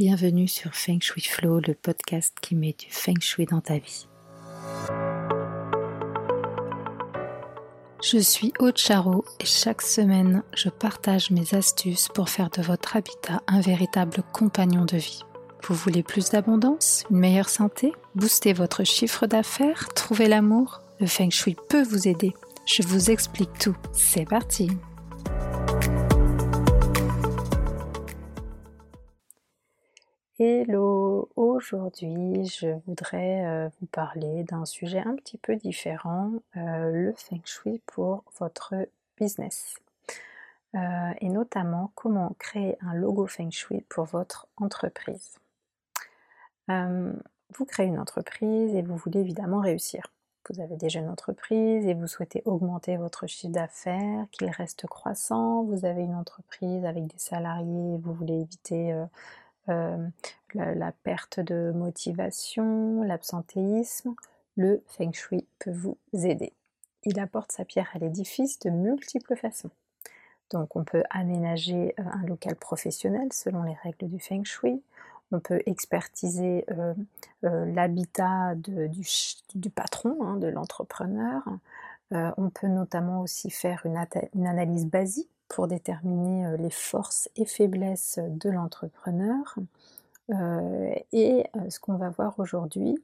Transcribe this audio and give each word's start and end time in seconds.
Bienvenue 0.00 0.48
sur 0.48 0.74
Feng 0.74 0.98
Shui 0.98 1.20
Flow, 1.20 1.60
le 1.60 1.74
podcast 1.74 2.34
qui 2.40 2.54
met 2.54 2.72
du 2.72 2.86
Feng 2.88 3.20
Shui 3.20 3.44
dans 3.44 3.60
ta 3.60 3.76
vie. 3.76 4.08
Je 8.02 8.16
suis 8.16 8.54
Aude 8.60 8.78
Charo 8.78 9.26
et 9.40 9.44
chaque 9.44 9.82
semaine, 9.82 10.42
je 10.54 10.70
partage 10.70 11.30
mes 11.30 11.52
astuces 11.54 12.08
pour 12.08 12.30
faire 12.30 12.48
de 12.48 12.62
votre 12.62 12.96
habitat 12.96 13.42
un 13.46 13.60
véritable 13.60 14.22
compagnon 14.32 14.86
de 14.86 14.96
vie. 14.96 15.20
Vous 15.64 15.74
voulez 15.74 16.02
plus 16.02 16.30
d'abondance, 16.30 17.04
une 17.10 17.18
meilleure 17.18 17.50
santé, 17.50 17.92
booster 18.14 18.54
votre 18.54 18.84
chiffre 18.84 19.26
d'affaires, 19.26 19.88
trouver 19.94 20.28
l'amour? 20.28 20.80
Le 20.98 21.06
Feng 21.06 21.30
Shui 21.30 21.56
peut 21.68 21.82
vous 21.82 22.08
aider. 22.08 22.32
Je 22.64 22.82
vous 22.82 23.10
explique 23.10 23.52
tout. 23.58 23.76
C'est 23.92 24.24
parti 24.26 24.70
Hello, 30.42 31.28
aujourd'hui 31.36 32.46
je 32.46 32.68
voudrais 32.86 33.44
euh, 33.44 33.68
vous 33.78 33.86
parler 33.88 34.42
d'un 34.44 34.64
sujet 34.64 35.00
un 35.00 35.14
petit 35.14 35.36
peu 35.36 35.54
différent, 35.54 36.32
euh, 36.56 36.90
le 36.90 37.12
feng 37.12 37.42
shui 37.44 37.82
pour 37.84 38.24
votre 38.38 38.74
business. 39.18 39.76
Euh, 40.74 40.78
et 41.20 41.28
notamment 41.28 41.92
comment 41.94 42.34
créer 42.38 42.78
un 42.80 42.94
logo 42.94 43.26
feng 43.26 43.50
shui 43.50 43.82
pour 43.90 44.06
votre 44.06 44.46
entreprise. 44.56 45.36
vous 46.68 47.64
créez 47.66 47.88
une 47.88 47.98
entreprise 47.98 48.74
et 48.74 48.80
vous 48.80 48.96
voulez 48.96 49.20
évidemment 49.20 49.60
réussir. 49.60 50.06
Vous 50.48 50.62
avez 50.62 50.76
déjà 50.78 51.00
une 51.00 51.10
entreprise 51.10 51.84
et 51.84 51.92
vous 51.92 52.06
souhaitez 52.06 52.40
augmenter 52.46 52.96
votre 52.96 53.26
chiffre 53.26 53.52
d'affaires, 53.52 54.24
qu'il 54.32 54.48
reste 54.48 54.86
croissant. 54.86 55.64
Vous 55.64 55.84
avez 55.84 56.00
une 56.00 56.14
entreprise 56.14 56.86
avec 56.86 57.08
des 57.08 57.18
salariés 57.18 57.96
et 57.96 57.98
vous 57.98 58.14
voulez 58.14 58.40
éviter 58.40 58.94
euh, 59.70 59.96
la, 60.54 60.92
perte 60.92 61.40
de 61.40 61.72
motivation, 61.74 63.02
l'absentéisme, 63.02 64.14
le 64.56 64.82
feng 64.88 65.12
shui 65.12 65.46
peut 65.58 65.70
vous 65.70 65.96
aider. 66.12 66.52
Il 67.04 67.20
apporte 67.20 67.52
sa 67.52 67.64
pierre 67.64 67.88
à 67.94 67.98
l'édifice 67.98 68.58
de 68.58 68.70
multiples 68.70 69.36
façons. 69.36 69.70
Donc 70.50 70.74
on 70.74 70.82
peut 70.82 71.04
aménager 71.10 71.94
euh, 71.98 72.02
un 72.12 72.26
local 72.26 72.56
professionnel 72.56 73.28
selon 73.32 73.62
les 73.62 73.74
règles 73.84 74.08
du 74.08 74.18
feng 74.18 74.44
shui, 74.44 74.82
on 75.32 75.38
peut 75.38 75.62
expertiser 75.66 76.66
euh, 76.72 76.94
l'habitat 77.42 78.56
du, 78.56 79.70
patron, 79.70 80.18
hein, 80.24 80.36
de 80.36 80.48
l'entrepreneur, 80.48 81.44
on 82.10 82.50
peut 82.50 82.66
notamment 82.66 83.20
aussi 83.20 83.50
faire 83.50 83.86
une 83.86 84.46
analyse 84.48 84.86
basique 84.86 85.30
pour 85.50 85.66
déterminer 85.66 86.46
euh, 86.46 86.56
les 86.56 86.70
forces 86.70 87.28
et 87.36 87.44
faiblesses 87.44 88.18
de 88.18 88.48
l'entrepreneur. 88.48 89.56
Euh, 90.30 90.94
et 91.12 91.44
euh, 91.56 91.68
ce 91.68 91.80
qu'on 91.80 91.96
va 91.96 92.08
voir 92.08 92.38
aujourd'hui, 92.38 92.96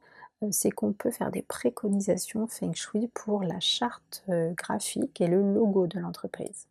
c'est 0.51 0.71
qu'on 0.71 0.93
peut 0.93 1.11
faire 1.11 1.31
des 1.31 1.43
préconisations 1.43 2.47
Feng 2.47 2.75
Shui 2.75 3.09
pour 3.09 3.43
la 3.43 3.59
charte 3.59 4.23
graphique 4.29 5.19
et 5.23 5.29
le 5.29 5.41
logo 5.55 5.87
de 5.87 5.99
l'entreprise. 5.99 6.67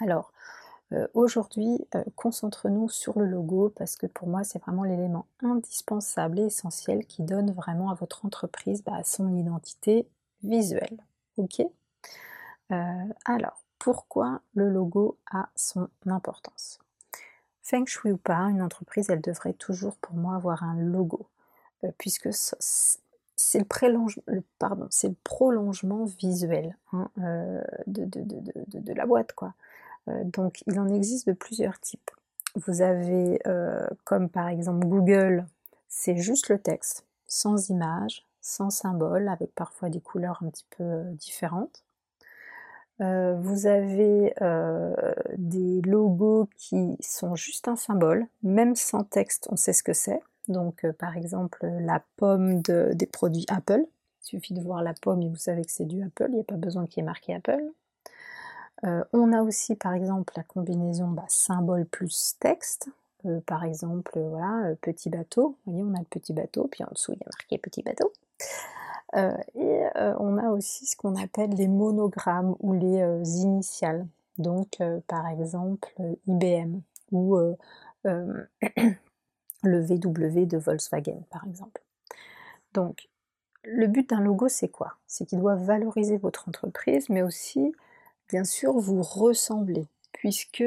Alors, 0.00 0.32
aujourd'hui, 1.14 1.86
concentre-nous 2.16 2.88
sur 2.88 3.16
le 3.16 3.26
logo 3.26 3.72
parce 3.76 3.94
que 3.94 4.08
pour 4.08 4.26
moi, 4.26 4.42
c'est 4.42 4.58
vraiment 4.58 4.82
l'élément 4.82 5.26
indispensable 5.40 6.40
et 6.40 6.46
essentiel 6.46 7.06
qui 7.06 7.22
donne 7.22 7.52
vraiment 7.52 7.92
à 7.92 7.94
votre 7.94 8.26
entreprise 8.26 8.82
bah, 8.82 9.04
son 9.04 9.32
identité 9.36 10.08
visuelle. 10.42 10.98
Ok? 11.36 11.62
Alors, 13.24 13.62
pourquoi 13.78 14.40
le 14.54 14.70
logo 14.70 15.16
a 15.30 15.48
son 15.56 15.88
importance. 16.06 16.78
Feng 17.62 17.84
Shui 17.86 18.12
ou 18.12 18.16
pas, 18.16 18.44
une 18.44 18.62
entreprise, 18.62 19.10
elle 19.10 19.20
devrait 19.20 19.52
toujours 19.52 19.96
pour 19.96 20.14
moi 20.14 20.36
avoir 20.36 20.62
un 20.62 20.74
logo, 20.80 21.26
euh, 21.84 21.90
puisque 21.98 22.30
c'est 22.32 23.58
le, 23.58 25.12
prolongement 25.22 26.04
visuel 26.04 26.76
hein, 26.92 27.10
euh, 27.18 27.62
de, 27.86 28.92
la 28.94 29.06
boîte. 29.06 29.34
Euh, 30.08 30.24
donc 30.24 30.62
il 30.66 30.80
en 30.80 30.88
existe 30.88 31.26
de 31.26 31.34
plusieurs 31.34 31.78
types. 31.78 32.10
Vous 32.54 32.80
avez 32.80 33.38
comme 34.04 34.30
par 34.30 34.48
exemple 34.48 34.86
Google, 34.86 35.44
c'est 35.88 36.16
juste 36.16 36.48
le 36.48 36.58
texte, 36.58 37.04
sans 37.26 37.68
image, 37.68 38.26
sans 38.40 38.70
symbole, 38.70 39.28
avec 39.28 39.54
parfois 39.54 39.90
des 39.90 40.00
couleurs 40.00 40.42
un 40.42 40.48
petit 40.48 40.66
peu 40.76 41.02
différentes. 41.12 41.84
Euh, 43.00 43.36
vous 43.40 43.66
avez 43.66 44.34
euh, 44.42 44.94
des 45.36 45.80
logos 45.82 46.48
qui 46.56 46.96
sont 47.00 47.36
juste 47.36 47.68
un 47.68 47.76
symbole, 47.76 48.26
même 48.42 48.74
sans 48.74 49.04
texte, 49.04 49.48
on 49.50 49.56
sait 49.56 49.72
ce 49.72 49.82
que 49.82 49.92
c'est. 49.92 50.20
Donc, 50.48 50.84
euh, 50.84 50.92
par 50.92 51.16
exemple, 51.16 51.64
la 51.64 52.02
pomme 52.16 52.60
des 52.62 53.06
produits 53.06 53.46
Apple. 53.48 53.84
Il 54.22 54.26
suffit 54.26 54.54
de 54.54 54.60
voir 54.60 54.82
la 54.82 54.94
pomme 54.94 55.22
et 55.22 55.28
vous 55.28 55.36
savez 55.36 55.64
que 55.64 55.70
c'est 55.70 55.86
du 55.86 56.02
Apple, 56.02 56.26
il 56.28 56.34
n'y 56.34 56.40
a 56.40 56.44
pas 56.44 56.56
besoin 56.56 56.86
qu'il 56.86 56.98
y 56.98 57.00
ait 57.00 57.06
marqué 57.06 57.34
Apple. 57.34 57.62
on 59.12 59.32
a 59.32 59.42
aussi, 59.42 59.74
par 59.74 59.94
exemple, 59.94 60.32
la 60.36 60.42
combinaison 60.42 61.08
bah, 61.08 61.24
symbole 61.28 61.84
plus 61.86 62.36
texte. 62.40 62.88
par 63.46 63.64
exemple, 63.64 64.18
voilà, 64.18 64.74
petit 64.82 65.08
bateau. 65.08 65.56
Vous 65.64 65.72
voyez, 65.72 65.84
on 65.88 65.94
a 65.94 66.00
le 66.00 66.04
petit 66.04 66.32
bateau, 66.32 66.68
puis 66.70 66.84
en 66.84 66.88
dessous, 66.92 67.12
il 67.12 67.18
y 67.18 67.24
a 67.24 67.30
marqué 67.32 67.58
petit 67.58 67.82
bateau. 67.82 68.12
Euh, 69.16 69.36
et 69.54 69.84
euh, 69.96 70.14
on 70.18 70.36
a 70.36 70.50
aussi 70.50 70.86
ce 70.86 70.96
qu'on 70.96 71.16
appelle 71.16 71.50
les 71.50 71.68
monogrammes 71.68 72.56
ou 72.60 72.74
les 72.74 73.00
euh, 73.00 73.22
initiales. 73.24 74.06
Donc 74.36 74.78
par 75.08 75.26
exemple 75.26 75.88
IBM 76.28 76.80
ou 77.10 77.36
le 78.04 78.46
VW 79.64 80.46
de 80.46 80.58
Volkswagen 80.58 81.22
par 81.30 81.44
exemple. 81.44 81.82
Donc 82.72 83.08
le 83.64 83.88
but 83.88 84.10
d'un 84.10 84.20
logo 84.20 84.46
c'est 84.46 84.68
quoi? 84.68 84.94
C'est 85.08 85.26
qu'il 85.26 85.40
doit 85.40 85.56
valoriser 85.56 86.18
votre 86.18 86.48
entreprise 86.48 87.08
mais 87.08 87.22
aussi 87.22 87.74
bien 88.28 88.44
sûr 88.44 88.78
vous 88.78 89.02
ressembler 89.02 89.88
puisque 90.12 90.62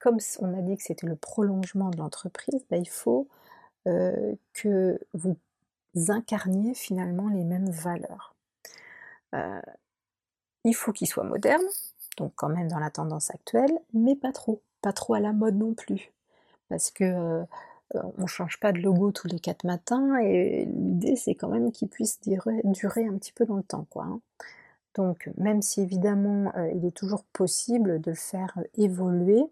comme 0.00 0.16
on 0.38 0.58
a 0.58 0.62
dit 0.62 0.78
que 0.78 0.82
c'était 0.82 1.06
le 1.06 1.16
prolongement 1.16 1.90
de 1.90 1.98
l'entreprise, 1.98 2.64
bah, 2.70 2.78
il 2.78 2.88
faut 2.88 3.28
que 3.84 4.98
vous 5.12 5.36
incarniez 6.08 6.74
finalement 6.74 7.28
les 7.28 7.44
mêmes 7.44 7.70
valeurs. 7.70 8.34
Euh, 9.34 9.60
il 10.64 10.74
faut 10.74 10.92
qu'il 10.92 11.06
soit 11.06 11.24
moderne, 11.24 11.62
donc 12.16 12.32
quand 12.36 12.48
même 12.48 12.68
dans 12.68 12.78
la 12.78 12.90
tendance 12.90 13.30
actuelle, 13.30 13.72
mais 13.92 14.16
pas 14.16 14.32
trop, 14.32 14.62
pas 14.82 14.92
trop 14.92 15.14
à 15.14 15.20
la 15.20 15.32
mode 15.32 15.56
non 15.56 15.74
plus, 15.74 16.12
parce 16.68 16.90
que 16.90 17.04
euh, 17.04 18.02
on 18.18 18.26
change 18.26 18.60
pas 18.60 18.72
de 18.72 18.78
logo 18.78 19.10
tous 19.10 19.26
les 19.26 19.40
quatre 19.40 19.64
matins 19.64 20.18
et 20.18 20.64
l'idée 20.64 21.16
c'est 21.16 21.34
quand 21.34 21.48
même 21.48 21.72
qu'il 21.72 21.88
puisse 21.88 22.20
durer, 22.20 22.60
un 23.06 23.16
petit 23.18 23.32
peu 23.32 23.46
dans 23.46 23.56
le 23.56 23.62
temps, 23.62 23.86
quoi. 23.90 24.04
Hein. 24.04 24.20
Donc 24.94 25.30
même 25.36 25.62
si 25.62 25.80
évidemment 25.80 26.52
euh, 26.56 26.70
il 26.74 26.84
est 26.84 26.96
toujours 26.96 27.24
possible 27.24 28.00
de 28.00 28.10
le 28.10 28.16
faire 28.16 28.58
évoluer, 28.76 29.40
euh, 29.40 29.46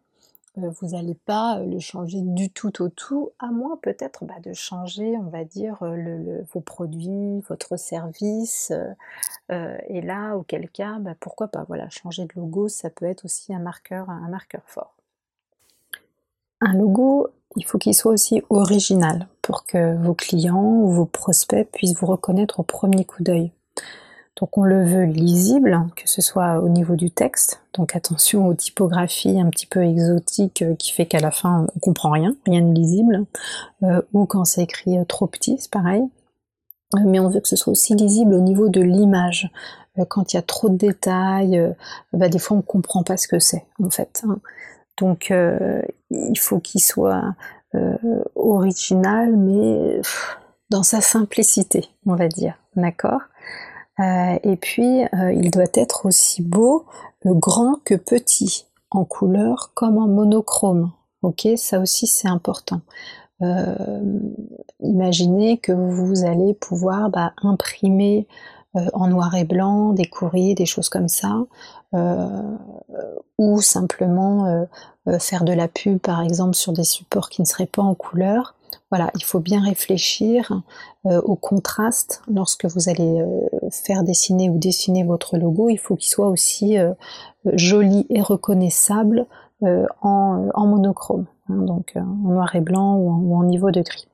vous 0.67 0.89
n'allez 0.89 1.15
pas 1.15 1.59
euh, 1.59 1.65
le 1.65 1.79
changer 1.79 2.21
du 2.23 2.51
tout 2.51 2.83
au 2.83 2.89
tout, 2.89 3.31
à 3.39 3.47
moins 3.51 3.77
peut-être 3.77 4.25
bah, 4.25 4.35
de 4.43 4.53
changer, 4.53 5.17
on 5.17 5.31
va 5.31 5.45
dire, 5.45 5.79
euh, 5.83 6.43
vos 6.53 6.61
produits, 6.61 7.41
votre 7.49 7.77
service. 7.77 8.73
et 9.51 10.01
là, 10.01 10.37
auquel 10.37 10.69
cas, 10.71 10.99
bah, 10.99 11.15
pourquoi 11.19 11.49
pas, 11.49 11.65
voilà, 11.69 11.89
changer 11.89 12.25
de 12.25 12.33
logo, 12.37 12.69
ça 12.69 12.91
peut 12.91 13.07
être 13.07 13.25
aussi 13.25 13.55
un 13.55 13.61
marqueur, 13.61 14.11
un 14.11 14.29
marqueur 14.29 14.63
fort. 14.67 14.95
Un 16.61 16.75
logo, 16.75 17.29
il 17.57 17.65
faut 17.65 17.79
qu'il 17.79 17.95
soit 17.95 18.13
aussi 18.13 18.43
original 18.51 19.29
pour 19.43 19.65
que 19.65 19.97
vos 19.97 20.15
clients 20.15 20.83
ou 20.83 20.91
vos 20.91 21.07
prospects 21.07 21.71
puissent 21.71 21.95
vous 21.95 22.07
reconnaître 22.07 22.61
au 22.61 22.63
premier 22.63 23.05
coup 23.05 23.23
d'œil. 23.23 23.53
Donc 24.39 24.57
on 24.57 24.63
le 24.63 24.85
veut 24.85 25.05
lisible, 25.05 25.87
que 25.97 26.09
ce 26.09 26.23
soit 26.23 26.61
au 26.61 26.69
niveau 26.69 26.95
du 26.95 27.11
texte. 27.11 27.61
Donc 27.75 27.97
attention 27.97 28.47
aux 28.47 28.55
typographies 28.55 29.41
un 29.41 29.51
petit 29.51 29.67
peu 29.67 29.83
exotiques 29.83 30.63
euh, 30.63 30.77
qui 30.77 30.93
fait 30.93 31.07
qu'à 31.07 31.19
la 31.19 31.33
fin 31.33 31.67
on 31.75 31.79
comprend 31.81 32.11
rien, 32.11 32.37
rien 32.47 32.63
de 32.63 32.73
lisible. 32.73 33.27
Euh, 33.83 34.01
ou 34.13 34.27
quand 34.27 34.45
c'est 34.45 34.63
écrit 34.63 34.97
euh, 34.97 35.05
trop 35.05 35.27
petit, 35.27 35.57
c'est 35.59 35.71
pareil. 35.71 36.03
Mais 37.05 37.19
on 37.19 37.29
veut 37.29 37.41
que 37.41 37.49
ce 37.49 37.57
soit 37.57 37.73
aussi 37.73 37.95
lisible 37.95 38.33
au 38.33 38.41
niveau 38.41 38.69
de 38.69 38.81
l'image. 38.81 39.51
Quand 40.09 40.33
il 40.33 40.37
y 40.37 40.39
a 40.39 40.43
trop 40.43 40.69
de 40.69 40.77
détails, 40.77 41.75
bah, 42.13 42.29
des 42.29 42.39
fois 42.39 42.55
on 42.57 42.61
ne 42.61 42.65
comprend 42.65 43.03
pas 43.03 43.17
ce 43.17 43.27
que 43.27 43.41
c'est 43.41 43.67
en 43.83 43.91
fait. 43.91 44.23
Hein. 44.27 44.39
Donc 44.97 45.31
il 46.11 46.39
faut 46.39 46.61
qu'il 46.61 46.81
soit 46.81 47.35
original, 48.37 49.37
mais 49.37 50.01
dans 50.71 50.85
sa 50.85 51.01
simplicité, 51.03 51.91
on 52.07 52.15
va 52.15 52.29
dire. 52.29 52.55
D'accord? 52.77 53.21
Euh, 54.01 54.39
et 54.43 54.57
puis, 54.57 55.05
euh, 55.05 55.33
il 55.33 55.51
doit 55.51 55.65
être 55.75 56.07
aussi 56.07 56.43
beau, 56.43 56.87
euh, 57.27 57.35
grand 57.35 57.77
que 57.85 57.95
petit, 57.95 58.67
en 58.91 59.05
couleur 59.05 59.73
comme 59.75 59.99
en 59.99 60.09
monochrome. 60.09 60.93
Ok, 61.23 61.49
ça 61.57 61.81
aussi 61.81 62.07
c'est 62.07 62.29
important. 62.29 62.81
imaginez 64.81 65.59
que 65.59 65.73
vous 65.73 66.25
allez 66.25 66.55
pouvoir 66.55 67.11
bah, 67.11 67.33
imprimer 67.43 68.27
en 68.93 69.09
noir 69.09 69.35
et 69.35 69.45
blanc, 69.45 69.93
des 69.93 70.07
courriers, 70.07 70.55
des 70.55 70.67
choses 70.67 70.89
comme 70.89 71.09
ça, 71.09 71.45
ou 73.39 73.61
simplement 73.61 74.67
faire 75.19 75.45
de 75.45 75.53
la 75.53 75.69
pub 75.69 75.99
par 75.99 76.23
exemple 76.23 76.55
sur 76.55 76.73
des 76.73 76.85
supports 76.85 77.29
qui 77.29 77.43
ne 77.43 77.47
seraient 77.47 77.67
pas 77.67 77.83
en 77.83 77.95
couleur. 77.95 78.55
Voilà, 78.91 79.11
il 79.15 79.25
faut 79.25 79.41
bien 79.41 79.63
réfléchir 79.63 80.63
au 81.05 81.37
contraste 81.37 82.23
lorsque 82.29 82.65
vous 82.67 82.89
allez 82.89 83.23
faire 83.71 84.03
dessiner 84.03 84.51
ou 84.51 84.59
dessiner 84.59 85.05
votre 85.05 85.39
logo. 85.39 85.69
Il 85.69 85.79
faut 85.79 85.97
qu'il 85.97 86.11
soit 86.11 86.29
aussi 86.29 86.77
joli 87.53 88.07
et 88.11 88.21
reconnaissable 88.21 89.27
en, 89.63 90.67
monochrome, 90.67 91.27
hein, 91.49 91.63
donc 91.63 91.95
en 91.97 92.31
noir 92.31 92.55
et 92.57 92.61
blanc 92.61 92.97
ou 92.97 93.35
en 93.35 93.45
niveau 93.45 93.71
de 93.71 93.83
gris. 93.83 94.09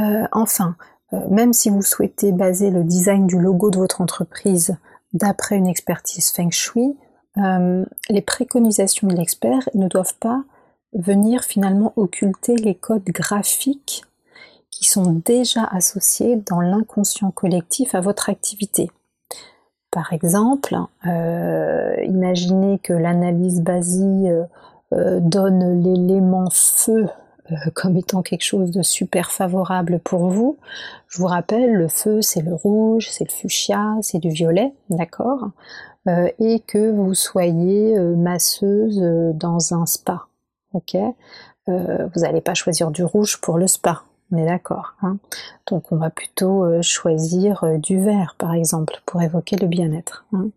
Euh, 0.00 0.26
enfin, 0.32 0.76
euh, 1.12 1.18
même 1.30 1.52
si 1.52 1.70
vous 1.70 1.82
souhaitez 1.82 2.32
baser 2.32 2.70
le 2.70 2.84
design 2.84 3.26
du 3.26 3.38
logo 3.38 3.70
de 3.70 3.78
votre 3.78 4.00
entreprise 4.00 4.76
d'après 5.12 5.56
une 5.56 5.66
expertise 5.66 6.30
Feng 6.30 6.50
Shui, 6.50 6.96
euh, 7.38 7.84
les 8.08 8.22
préconisations 8.22 9.08
de 9.08 9.14
l'expert 9.14 9.68
ne 9.74 9.88
doivent 9.88 10.16
pas 10.18 10.42
venir 10.92 11.44
finalement 11.44 11.92
occulter 11.96 12.56
les 12.56 12.74
codes 12.74 13.04
graphiques 13.04 14.04
qui 14.70 14.84
sont 14.84 15.22
déjà 15.24 15.64
associés 15.64 16.36
dans 16.36 16.60
l'inconscient 16.60 17.30
collectif 17.30 17.94
à 17.94 18.00
votre 18.00 18.30
activité. 18.30 18.90
Par 19.90 20.12
exemple, 20.12 20.74
imaginez 21.04 22.78
que 22.78 22.94
l'analyse 22.94 23.60
BASI 23.60 24.28
donne 24.90 25.82
l'élément 25.82 26.48
feu 26.50 27.06
euh, 27.50 27.56
comme 27.74 27.96
étant 27.96 28.22
quelque 28.22 28.44
chose 28.44 28.70
de 28.70 28.82
super 28.82 29.30
favorable 29.30 30.00
pour 30.02 30.28
vous. 30.28 30.58
Je 31.08 31.18
vous 31.18 31.26
rappelle, 31.26 31.72
le 31.72 31.88
feu, 31.88 32.22
c'est 32.22 32.42
le 32.42 32.54
rouge, 32.54 33.08
c'est 33.10 33.24
le 33.24 33.34
fuchsia, 33.34 33.96
c'est 34.02 34.18
du 34.18 34.30
violet, 34.30 34.72
d'accord? 34.90 35.50
Euh, 36.08 36.28
Et 36.38 36.60
que 36.60 36.90
vous 36.90 37.14
soyez 37.14 37.96
euh, 37.96 38.16
masseuse 38.16 39.00
dans 39.34 39.74
un 39.74 39.86
spa, 39.86 40.26
ok 40.72 40.96
Vous 41.66 42.20
n'allez 42.20 42.40
pas 42.40 42.54
choisir 42.54 42.90
du 42.90 43.04
rouge 43.04 43.40
pour 43.40 43.58
le 43.58 43.66
spa, 43.66 44.02
on 44.30 44.36
est 44.36 44.46
d'accord. 44.46 44.94
Hein 45.02 45.18
Donc 45.66 45.92
on 45.92 45.96
va 45.96 46.10
plutôt 46.10 46.82
choisir 46.82 47.64
du 47.78 48.00
vert, 48.00 48.34
par 48.38 48.54
exemple, 48.54 49.00
pour 49.06 49.22
évoquer 49.22 49.56
le 49.56 49.66
bien-être. 49.66 50.24
Hein 50.32 50.48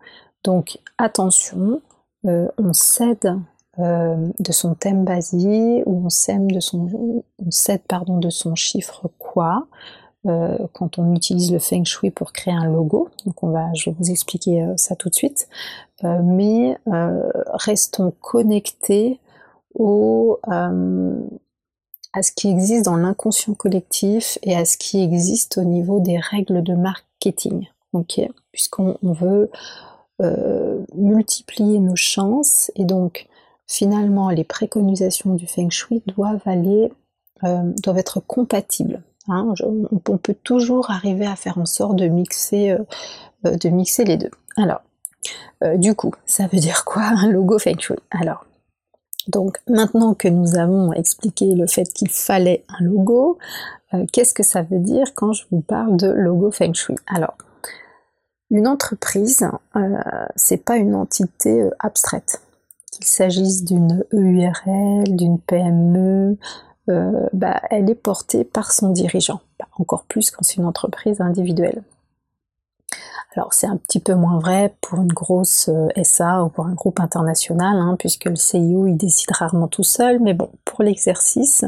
Donc 0.44 0.80
attention, 0.98 1.82
on 2.24 2.74
cède 2.74 3.40
euh, 3.80 4.30
de 4.40 4.54
son 4.54 4.74
thème 4.74 5.04
basique 5.04 5.84
ou 5.86 6.06
on 6.06 6.10
sème 6.10 6.50
de 6.50 6.62
son, 6.62 6.88
on 7.46 7.52
cède 7.52 7.82
pardon 7.86 8.20
de 8.20 8.30
son 8.30 8.56
chiffre 8.56 9.10
quoi 9.20 9.68
euh, 10.28 10.58
quand 10.72 10.98
on 10.98 11.14
utilise 11.14 11.52
le 11.52 11.60
feng 11.60 11.84
shui 11.84 12.10
pour 12.10 12.32
créer 12.32 12.54
un 12.54 12.68
logo. 12.68 13.10
Donc 13.26 13.44
on 13.44 13.50
va, 13.50 13.74
je 13.74 13.90
vais 13.90 13.96
vous 14.00 14.12
expliquer 14.12 14.64
euh, 14.64 14.78
ça 14.78 14.96
tout 14.96 15.10
de 15.10 15.16
suite. 15.16 15.50
mais 16.04 16.78
restons 17.54 18.14
connectés 18.22 19.20
au 19.76 20.40
à 20.48 22.24
ce 22.24 22.32
qui 22.32 22.50
existe 22.50 22.86
dans 22.86 22.96
l'inconscient 22.96 23.54
collectif 23.56 24.40
et 24.42 24.56
à 24.56 24.64
ce 24.64 24.78
qui 24.78 25.04
existe 25.04 25.58
au 25.58 25.64
niveau 25.64 26.00
des 26.00 26.18
règles 26.18 26.64
de 26.64 26.74
marketing. 26.74 27.68
Ok, 27.94 28.22
puisqu'on 28.52 28.98
veut 29.04 29.50
multiplier 30.96 31.80
nos 31.80 31.96
chances 31.96 32.72
et 32.76 32.86
donc 32.86 33.28
finalement 33.68 34.30
les 34.30 34.44
préconisations 34.44 35.34
du 35.34 35.48
feng 35.48 35.70
shui 35.70 36.04
doivent 36.08 36.42
aller, 36.46 36.92
euh, 37.44 37.72
doivent 37.84 37.98
être 37.98 38.20
compatibles. 38.20 39.02
Hein. 39.28 39.54
on, 39.64 40.18
peut 40.18 40.36
toujours 40.44 40.92
arriver 40.92 41.26
à 41.26 41.36
faire 41.36 41.58
en 41.58 41.66
sorte 41.66 41.96
de 41.96 42.08
mixer, 42.08 42.70
euh, 42.72 42.84
euh, 43.48 43.58
de 43.58 43.70
mixer 43.70 44.04
les 44.04 44.18
deux. 44.18 44.30
Alors, 44.56 44.82
du 45.78 45.96
coup, 45.96 46.12
ça 46.28 46.46
veut 46.46 46.60
dire 46.60 46.86
quoi 46.86 47.02
un 47.02 47.28
logo 47.32 47.58
feng 47.58 47.80
shui? 47.80 47.96
Alors, 48.12 48.46
donc 49.28 49.58
maintenant 49.68 50.14
que 50.14 50.28
nous 50.28 50.58
avons 50.58 50.94
expliqué 50.94 51.56
le 51.56 51.68
fait 51.68 51.92
qu'il 51.94 52.10
fallait 52.10 52.64
un 52.70 52.84
logo, 52.84 53.38
qu'est-ce 54.12 54.34
que 54.34 54.44
ça 54.44 54.62
veut 54.62 54.80
dire 54.80 55.14
quand 55.16 55.34
je 55.34 55.46
vous 55.52 55.62
parle 55.62 55.98
de 55.98 56.08
logo 56.08 56.52
feng 56.52 56.74
shui? 56.74 56.96
Alors, 57.08 57.38
une 58.52 58.68
entreprise, 58.68 59.48
c'est 60.36 60.64
pas 60.64 60.78
une 60.78 60.96
entité 60.96 61.70
abstraite. 61.80 62.42
Qu'il 62.92 63.06
s'agisse 63.06 63.64
d'une 63.64 64.06
EURL, 64.14 65.16
d'une 65.16 65.40
PME, 65.40 66.38
euh, 66.90 67.28
bah, 67.34 67.62
elle 67.72 67.90
est 67.90 67.96
portée 67.96 68.44
par 68.44 68.72
son 68.72 68.92
dirigeant, 68.92 69.42
bah, 69.60 69.68
encore 69.78 70.06
plus 70.06 70.30
quand 70.30 70.44
c'est 70.44 70.58
une 70.58 70.66
entreprise 70.66 71.20
individuelle. 71.20 71.82
Alors 73.36 73.54
c'est 73.54 73.68
un 73.68 73.76
petit 73.76 74.00
peu 74.00 74.14
moins 74.14 74.40
vrai 74.40 74.76
pour 74.80 75.00
une 75.02 75.12
grosse 75.12 75.70
euh, 75.70 75.90
SA 76.04 76.44
ou 76.44 76.50
pour 76.50 76.68
un 76.68 76.74
groupe 76.74 77.02
international, 77.02 77.78
hein, 77.78 77.96
puisque 78.00 78.26
le 78.26 78.38
CIO 78.38 78.88
il 78.88 78.96
décide 78.96 79.32
rarement 79.32 79.68
tout 79.68 79.84
seul, 79.84 80.22
mais 80.22 80.34
bon, 80.34 80.50
pour 80.64 80.84
l'exercice, 80.84 81.66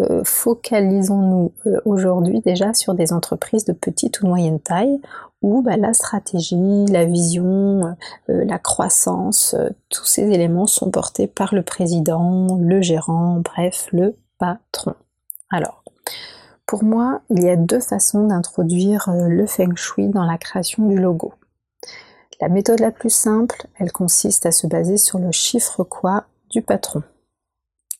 euh, 0.00 0.22
focalisons-nous 0.24 1.52
aujourd'hui 1.84 2.40
déjà 2.40 2.74
sur 2.74 2.94
des 2.94 3.12
entreprises 3.12 3.64
de 3.64 3.72
petite 3.72 4.20
ou 4.20 4.26
moyenne 4.26 4.58
taille, 4.58 5.00
où 5.42 5.62
bah, 5.62 5.76
la 5.76 5.94
stratégie, 5.94 6.86
la 6.86 7.04
vision, 7.04 7.96
euh, 8.28 8.44
la 8.44 8.58
croissance, 8.58 9.54
euh, 9.54 9.68
tous 9.90 10.04
ces 10.04 10.22
éléments 10.22 10.66
sont 10.66 10.90
portés 10.90 11.26
par 11.26 11.54
le 11.54 11.62
président, 11.62 12.58
le 12.60 12.80
gérant, 12.80 13.40
bref, 13.44 13.88
le 13.92 14.16
patron. 14.38 14.94
Alors, 15.50 15.84
pour 16.66 16.82
moi, 16.82 17.20
il 17.30 17.44
y 17.44 17.48
a 17.48 17.56
deux 17.56 17.80
façons 17.80 18.26
d'introduire 18.26 19.08
euh, 19.08 19.28
le 19.28 19.46
feng 19.46 19.76
shui 19.76 20.08
dans 20.08 20.24
la 20.24 20.36
création 20.36 20.86
du 20.86 20.98
logo. 20.98 21.32
La 22.40 22.48
méthode 22.48 22.80
la 22.80 22.90
plus 22.90 23.10
simple, 23.10 23.66
elle 23.78 23.92
consiste 23.92 24.44
à 24.46 24.52
se 24.52 24.66
baser 24.66 24.98
sur 24.98 25.18
le 25.18 25.30
chiffre 25.32 25.84
quoi 25.84 26.24
du 26.50 26.62
patron. 26.62 27.02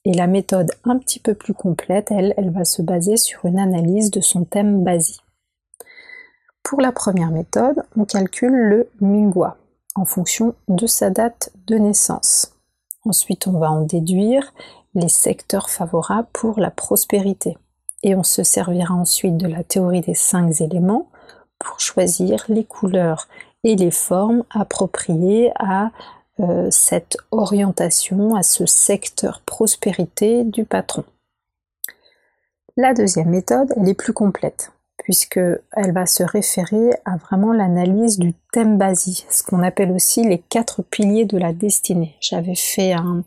Et 0.05 0.13
la 0.13 0.27
méthode 0.27 0.73
un 0.85 0.99
petit 0.99 1.21
peu 1.21 1.35
plus 1.35 1.55
complète, 1.55 2.11
elle, 2.11 2.35
elle 2.37 2.51
va 2.51 2.65
se 2.65 2.83
baser 2.83 3.17
sur 3.17 3.45
une 3.45 3.59
analyse 3.59 4.11
de 4.11 4.21
son 4.21 4.45
thème 4.45 4.85
basique. 4.85 5.23
Pour 6.62 6.81
la 6.81 6.93
première 6.93 7.31
méthode, 7.31 7.83
on 7.97 8.05
calcule 8.05 8.53
le 8.53 8.91
Mingwa 9.01 9.57
en 9.95 10.05
fonction 10.05 10.55
de 10.69 10.87
sa 10.87 11.11
date 11.11 11.51
de 11.67 11.77
naissance. 11.77 12.53
Ensuite, 13.05 13.47
on 13.47 13.59
va 13.59 13.71
en 13.71 13.83
déduire 13.83 14.53
les 14.95 15.09
secteurs 15.09 15.71
favorables 15.71 16.29
pour 16.33 16.59
la 16.59 16.71
prospérité. 16.71 17.57
Et 18.06 18.14
on 18.14 18.23
se 18.23 18.44
servira 18.44 18.94
ensuite 18.94 19.37
de 19.37 19.49
la 19.49 19.64
théorie 19.64 20.00
des 20.00 20.14
cinq 20.14 20.61
éléments 20.61 21.08
pour 21.58 21.81
choisir 21.81 22.44
les 22.49 22.62
couleurs 22.62 23.26
et 23.64 23.75
les 23.75 23.91
formes 23.91 24.44
appropriées 24.50 25.50
à 25.56 25.91
euh, 26.38 26.69
cette 26.70 27.17
orientation, 27.32 28.37
à 28.37 28.44
ce 28.44 28.64
secteur 28.64 29.41
prospérité 29.41 30.44
du 30.44 30.64
patron. 30.64 31.03
La 32.76 32.95
deuxième 32.95 33.31
méthode, 33.31 33.75
elle 33.76 33.88
est 33.88 33.95
plus 33.95 34.12
complète 34.12 34.71
puisqu'elle 35.07 35.92
va 35.92 36.04
se 36.04 36.25
référer 36.25 36.90
à 37.04 37.16
vraiment 37.16 37.52
l'analyse 37.52 38.19
du 38.19 38.35
thème 38.52 38.76
basique, 38.76 39.25
ce 39.31 39.45
qu'on 39.45 39.62
appelle 39.62 39.92
aussi 39.92 40.25
les 40.25 40.38
quatre 40.38 40.83
piliers 40.83 41.26
de 41.26 41.38
la 41.38 41.52
destinée. 41.52 42.16
J'avais 42.21 42.57
fait 42.57 42.92
un, 42.92 43.23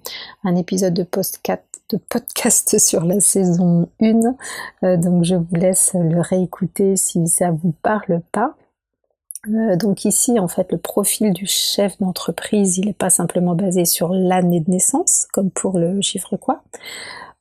épisode 0.58 0.94
de 0.94 1.04
podcast, 1.04 1.64
de 1.90 1.98
podcast 1.98 2.78
sur 2.80 3.04
la 3.04 3.20
saison 3.20 3.90
1, 4.02 4.36
euh, 4.84 4.98
donc 4.98 5.24
je 5.24 5.36
vous 5.36 5.56
laisse 5.56 5.94
le 5.94 6.22
réécouter 6.22 6.96
si 6.96 7.28
ça 7.28 7.52
vous 7.52 7.74
parle 7.84 8.22
pas. 8.32 8.56
Euh, 9.48 9.76
donc 9.78 10.06
ici, 10.06 10.40
en 10.40 10.48
fait, 10.48 10.72
le 10.72 10.78
profil 10.78 11.34
du 11.34 11.46
chef 11.46 11.98
d'entreprise, 12.00 12.78
il 12.78 12.88
n'est 12.88 12.94
pas 12.94 13.10
simplement 13.10 13.56
basé 13.56 13.86
sur 13.86 14.14
l'année 14.14 14.60
de 14.60 14.70
naissance, 14.70 15.28
comme 15.32 15.50
pour 15.50 15.80
le 15.80 16.02
chiffre 16.02 16.36
quoi, 16.36 16.62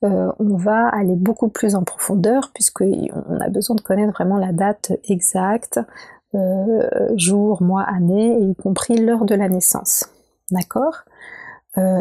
euh, 0.04 0.30
on 0.38 0.56
va 0.56 0.88
aller 0.88 1.16
beaucoup 1.16 1.48
plus 1.48 1.74
en 1.74 1.82
profondeur 1.82 2.52
puisqu'on 2.54 3.40
a 3.40 3.48
besoin 3.48 3.74
de 3.74 3.80
connaître 3.80 4.12
vraiment 4.12 4.38
la 4.38 4.52
date 4.52 4.92
exacte, 5.08 5.80
jour, 7.16 7.62
mois, 7.62 7.82
année, 7.82 8.38
y 8.38 8.54
compris 8.54 8.96
l'heure 8.98 9.24
de 9.24 9.34
la 9.34 9.48
naissance. 9.48 10.04
D'accord? 10.50 11.04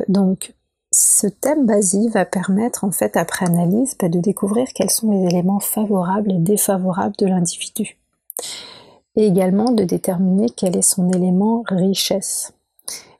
Donc, 0.09 0.53
ce 0.99 1.27
thème 1.27 1.67
basique 1.67 2.11
va 2.11 2.25
permettre, 2.25 2.83
en 2.83 2.89
fait, 2.89 3.17
après 3.17 3.45
analyse, 3.45 3.95
bah, 3.99 4.09
de 4.09 4.19
découvrir 4.19 4.67
quels 4.73 4.89
sont 4.89 5.11
les 5.11 5.27
éléments 5.27 5.59
favorables 5.59 6.31
et 6.31 6.39
défavorables 6.39 7.15
de 7.19 7.27
l'individu. 7.27 7.99
Et 9.15 9.27
également 9.27 9.71
de 9.71 9.83
déterminer 9.83 10.47
quel 10.49 10.75
est 10.75 10.81
son 10.81 11.11
élément 11.11 11.63
richesse. 11.67 12.51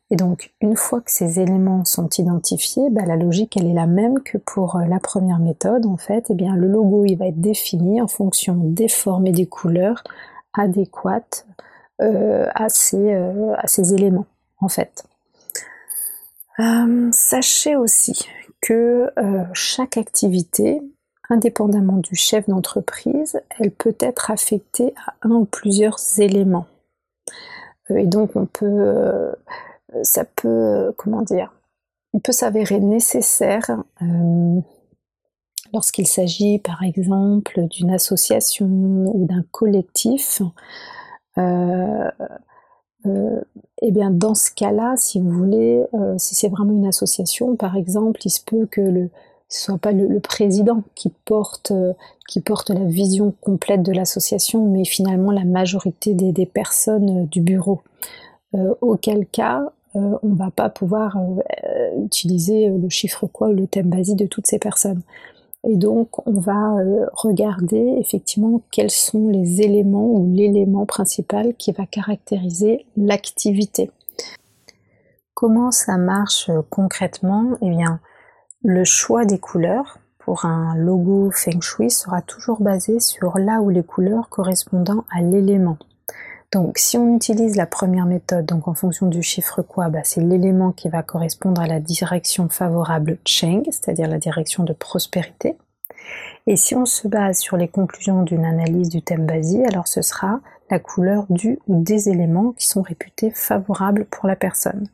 Et 0.10 0.16
donc, 0.16 0.54
une 0.60 0.76
fois 0.76 1.02
que 1.02 1.12
ces 1.12 1.40
éléments 1.40 1.86
sont 1.86 2.10
identifiés, 2.18 2.90
bah, 2.90 3.06
la 3.06 3.16
logique, 3.16 3.58
est 3.58 3.62
la 3.62 3.86
même 3.86 4.24
que 4.24 4.40
pour 4.40 4.78
euh, 4.78 4.86
la 4.86 5.00
première 5.00 5.40
méthode. 5.40 5.86
En 5.86 5.98
fait, 5.98 6.26
eh 6.32 6.34
bien, 6.34 6.56
le 6.56 6.68
logo, 6.68 7.06
va 7.20 7.28
être 7.28 7.40
défini 7.40 8.02
en 8.02 8.08
fonction 8.08 8.56
des 8.56 8.88
formes 8.88 9.28
et 9.28 9.32
des 9.32 9.46
couleurs 9.46 10.04
adéquates 10.54 11.46
euh, 12.02 12.48
à, 12.56 12.70
ces, 12.70 13.14
euh, 13.14 13.54
à, 13.56 13.68
ces, 13.68 13.94
éléments, 13.94 14.26
en 14.62 14.68
fait. 14.68 15.04
Sachez 17.12 17.76
aussi 17.76 18.28
que 18.62 19.12
chaque 19.54 19.98
activité 19.98 20.82
indépendamment 21.30 21.98
du 21.98 22.16
chef 22.16 22.48
d'entreprise, 22.48 23.40
elle 23.60 23.72
peut 23.72 23.96
être 24.00 24.32
affectée 24.32 24.94
à 25.06 25.14
un 25.22 25.32
ou 25.32 25.46
plusieurs 25.46 25.98
éléments. 26.20 26.68
Euh, 27.92 27.98
et 27.98 28.06
donc 28.06 28.36
on 28.36 28.46
peut, 28.46 28.66
euh, 28.66 29.34
ça 30.04 30.26
peut, 30.26 30.94
comment 30.98 31.22
dire, 31.22 31.54
il 32.14 32.22
peut 32.22 32.32
s'avérer 32.32 32.80
nécessaire 32.80 33.84
euh, 34.02 34.62
lorsqu'il 35.74 36.08
s'agit 36.08 36.60
par 36.60 36.84
exemple 36.84 37.68
d'une 37.68 37.92
association 37.92 38.68
ou 38.68 39.26
d'un 39.26 39.44
collectif. 39.52 40.42
Et 43.06 43.92
bien 43.92 44.12
dans 44.12 44.36
ce 44.36 44.52
cas-là, 44.52 44.96
si 44.98 45.20
vous 45.20 45.30
voulez, 45.30 45.84
si 46.18 46.36
c'est 46.36 46.50
vraiment 46.50 46.74
une 46.74 46.88
association, 46.88 47.56
par 47.56 47.78
exemple, 47.78 48.20
il 48.26 48.30
se 48.30 48.42
peut 48.44 48.66
que 48.66 48.82
le, 48.82 49.10
ce 49.50 49.64
soit 49.66 49.78
pas 49.78 49.92
le, 49.92 50.20
président 50.20 50.84
qui 50.96 51.10
porte, 51.26 51.72
euh, 51.72 51.94
qui 52.28 52.42
porte 52.42 52.70
la 52.70 52.84
vision 52.84 53.34
complète 53.42 53.82
de 53.82 53.92
l'association, 53.92 54.66
mais 54.66 54.84
finalement 54.84 55.32
la 55.32 55.46
majorité 55.46 56.14
des, 56.14 56.46
personnes 56.46 57.24
euh, 57.24 57.26
du 57.26 57.42
bureau. 57.42 57.82
Euh, 58.56 58.74
auquel 58.82 59.26
cas, 59.26 59.64
on 59.94 60.20
on 60.22 60.36
va 60.36 60.52
pas 60.52 60.70
pouvoir 60.70 61.18
utiliser 62.06 62.70
le 62.70 62.88
chiffre 62.88 63.26
quoi, 63.26 63.52
le 63.52 63.66
thème 63.66 63.90
basique 63.90 64.18
de 64.18 64.28
toutes 64.28 64.46
ces 64.46 64.60
personnes. 64.60 65.02
Et 65.64 65.76
donc, 65.76 66.26
on 66.28 66.40
va 66.40 66.78
regarder 67.14 67.96
effectivement 68.00 68.62
quels 68.72 68.92
sont 68.92 69.28
les 69.28 69.62
éléments 69.62 70.12
ou 70.12 70.32
l'élément 70.32 70.86
principal 70.86 71.56
qui 71.56 71.72
va 71.72 71.86
caractériser 71.86 72.86
l'activité. 72.96 73.92
Comment 75.34 75.72
ça 75.72 75.98
marche 75.98 76.50
concrètement? 76.70 77.58
Eh 77.62 77.70
bien, 77.70 78.00
le 78.64 78.84
choix 78.86 79.26
des 79.26 79.40
couleurs 79.40 80.00
pour 80.20 80.46
un 80.46 80.76
logo 80.76 81.32
Feng 81.32 81.62
Shui 81.62 81.90
sera 81.90 82.22
toujours 82.22 82.62
basé 82.62 83.00
sur 83.00 83.38
là 83.38 83.62
où 83.62 83.70
les 83.70 83.84
couleurs 83.84 84.30
correspondant 84.30 85.06
à 85.10 85.22
l'élément. 85.22 85.78
Donc 86.54 86.78
si 86.78 86.98
on 86.98 87.16
utilise 87.16 87.56
la 87.56 87.66
première 87.66 88.06
méthode, 88.06 88.46
donc 88.46 88.68
en 88.68 88.74
fonction 88.74 89.08
du 89.08 89.22
chiffre 89.22 89.62
quoi, 89.62 89.90
bah, 89.90 90.02
c'est 90.04 90.22
l'élément 90.22 90.72
qui 90.72 90.88
va 90.88 91.04
correspondre 91.04 91.62
à 91.62 91.68
la 91.68 91.80
direction 91.80 92.48
favorable 92.48 93.18
Cheng, 93.26 93.64
c'est-à-dire 93.66 94.08
la 94.08 94.18
direction 94.18 94.64
de 94.64 94.74
prospérité. 94.74 95.58
Et 96.46 96.56
si 96.56 96.76
on 96.76 96.86
se 96.86 97.08
base 97.08 97.40
sur 97.40 97.58
les 97.58 97.68
conclusions 97.68 98.24
d'une 98.24 98.46
analyse 98.46 98.90
du 98.90 99.02
thème 99.02 99.26
basique, 99.26 99.66
alors 99.66 99.88
ce 99.90 100.02
sera 100.02 100.40
la 100.70 100.80
couleur 100.80 101.26
du 101.30 101.60
ou 101.68 101.84
des 101.84 102.08
éléments 102.08 102.54
qui 102.54 102.68
sont 102.68 102.82
réputés 102.82 103.32
favorables 103.32 104.06
pour 104.06 104.28
la 104.28 104.38
personne. 104.38 104.88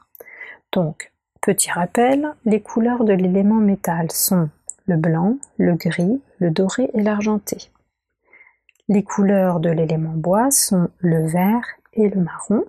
Donc 0.71 1.13
Petit 1.43 1.71
rappel, 1.71 2.29
les 2.45 2.61
couleurs 2.61 3.03
de 3.03 3.11
l'élément 3.11 3.59
métal 3.59 4.09
sont 4.13 4.47
le 4.85 4.95
blanc, 4.95 5.35
le 5.57 5.75
gris, 5.75 6.21
le 6.39 6.51
doré 6.51 6.89
et 6.93 7.01
l'argenté. 7.01 7.69
Les 8.89 9.03
couleurs 9.03 9.61
de 9.61 9.69
l'élément 9.69 10.13
bois 10.13 10.51
sont 10.51 10.89
le 10.99 11.25
vert 11.25 11.65
et 11.93 12.09
le 12.09 12.19
marron. 12.19 12.65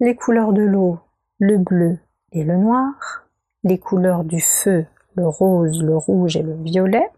Les 0.00 0.16
couleurs 0.16 0.54
de 0.54 0.62
l'eau, 0.62 1.00
le 1.38 1.58
bleu 1.58 1.98
et 2.32 2.44
le 2.44 2.56
noir. 2.56 3.26
Les 3.62 3.78
couleurs 3.78 4.24
du 4.24 4.40
feu, 4.40 4.86
le 5.14 5.28
rose, 5.28 5.82
le 5.82 5.96
rouge 5.96 6.36
et 6.36 6.42
le 6.42 6.54
violet. 6.54 7.08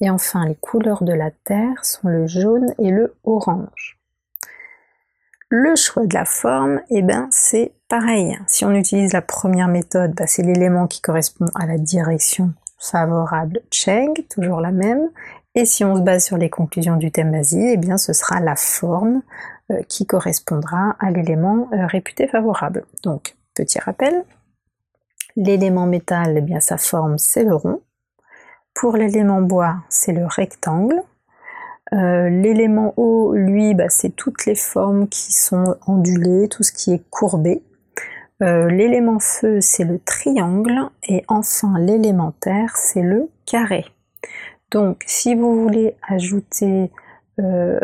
Et 0.00 0.08
enfin, 0.08 0.46
les 0.46 0.54
couleurs 0.54 1.02
de 1.02 1.12
la 1.12 1.30
terre 1.30 1.84
sont 1.84 2.08
le 2.08 2.28
jaune 2.28 2.74
et 2.78 2.90
le 2.90 3.16
orange. 3.24 3.98
Le 5.48 5.74
choix 5.74 6.06
de 6.06 6.14
la 6.14 6.24
forme, 6.24 6.80
eh 6.90 7.02
ben, 7.02 7.28
c'est 7.30 7.72
pareil. 7.88 8.38
Si 8.46 8.64
on 8.64 8.72
utilise 8.72 9.12
la 9.12 9.20
première 9.20 9.68
méthode, 9.68 10.14
bah, 10.14 10.26
c'est 10.26 10.42
l'élément 10.42 10.86
qui 10.86 11.00
correspond 11.00 11.46
à 11.56 11.66
la 11.66 11.76
direction 11.76 12.54
favorable 12.78 13.60
Cheng, 13.70 14.14
toujours 14.30 14.60
la 14.60 14.72
même. 14.72 15.10
Et 15.54 15.66
si 15.66 15.84
on 15.84 15.96
se 15.96 16.00
base 16.00 16.24
sur 16.24 16.38
les 16.38 16.48
conclusions 16.48 16.96
du 16.96 17.10
thème 17.10 17.30
basique, 17.30 17.72
eh 17.72 17.76
bien, 17.76 17.98
ce 17.98 18.14
sera 18.14 18.40
la 18.40 18.56
forme 18.56 19.22
euh, 19.70 19.82
qui 19.86 20.06
correspondra 20.06 20.96
à 20.98 21.10
l'élément 21.10 21.68
euh, 21.72 21.86
réputé 21.86 22.26
favorable. 22.26 22.86
Donc, 23.02 23.36
petit 23.54 23.78
rappel, 23.78 24.24
l'élément 25.36 25.86
métal, 25.86 26.38
eh 26.38 26.40
bien, 26.40 26.60
sa 26.60 26.78
forme, 26.78 27.18
c'est 27.18 27.44
le 27.44 27.54
rond. 27.54 27.82
Pour 28.74 28.96
l'élément 28.96 29.42
bois, 29.42 29.76
c'est 29.90 30.12
le 30.12 30.24
rectangle. 30.24 31.02
Euh, 31.92 32.30
l'élément 32.30 32.94
eau, 32.96 33.34
lui, 33.34 33.74
bah, 33.74 33.90
c'est 33.90 34.16
toutes 34.16 34.46
les 34.46 34.54
formes 34.54 35.06
qui 35.06 35.34
sont 35.34 35.76
ondulées, 35.86 36.48
tout 36.48 36.62
ce 36.62 36.72
qui 36.72 36.94
est 36.94 37.10
courbé. 37.10 37.62
L'élément 38.40 39.20
feu, 39.20 39.60
c'est 39.60 39.84
le 39.84 40.00
triangle. 40.00 40.90
Et 41.04 41.24
enfin, 41.28 41.78
l'élément 41.78 42.32
terre, 42.40 42.76
c'est 42.76 43.02
le 43.02 43.30
carré. 43.46 43.84
Donc, 44.72 45.02
si 45.06 45.34
vous 45.34 45.62
voulez 45.62 45.96
ajouter 46.08 46.90
euh, 47.38 47.78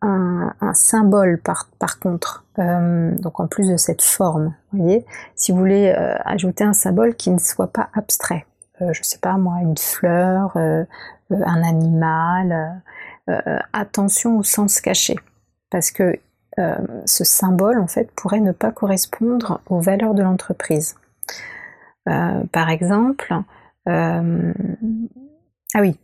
un, 0.00 0.52
symbole 0.72 1.40
par, 1.40 1.68
contre, 2.00 2.44
donc 2.56 3.38
en 3.38 3.46
plus 3.46 3.68
de 3.68 3.76
cette 3.76 4.02
forme, 4.02 4.54
voyez, 4.72 5.04
si 5.36 5.52
vous 5.52 5.58
voulez 5.58 5.92
ajouter 6.24 6.64
un 6.64 6.72
symbole 6.72 7.14
qui 7.14 7.30
ne 7.30 7.38
soit 7.38 7.72
pas 7.72 7.90
abstrait, 7.94 8.46
je 8.80 9.02
sais 9.02 9.18
pas 9.18 9.36
moi, 9.36 9.58
une 9.62 9.76
fleur, 9.76 10.56
un 10.56 11.62
animal, 11.62 12.82
euh, 13.30 13.58
attention 13.72 14.38
au 14.38 14.42
sens 14.42 14.82
caché, 14.82 15.16
parce 15.70 15.90
que 15.90 16.18
euh, 16.58 16.76
ce 17.06 17.24
symbole 17.24 17.78
en 17.78 17.86
fait 17.86 18.10
pourrait 18.14 18.40
ne 18.40 18.52
pas 18.52 18.70
correspondre 18.70 19.62
aux 19.66 19.80
valeurs 19.80 20.12
de 20.12 20.22
l'entreprise. 20.22 20.96
Euh, 22.06 22.44
par 22.52 22.68
exemple, 22.68 23.34
ah 25.74 25.80
oui, 25.80 25.98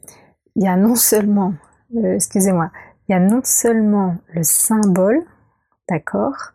il 0.57 0.65
y 0.65 0.69
a 0.69 0.77
non 0.77 0.97
seulement, 0.97 1.55
excusez-moi, 1.95 2.71
il 3.09 3.13
y 3.13 3.15
a 3.15 3.21
non 3.21 3.41
seulement 3.45 4.17
le 4.35 4.43
symbole, 4.43 5.23
d'accord, 5.89 6.53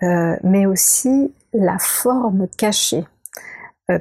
mais 0.00 0.66
aussi 0.66 1.34
la 1.52 1.78
forme 1.78 2.48
cachée. 2.56 3.04